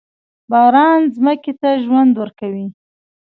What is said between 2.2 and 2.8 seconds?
ورکوي.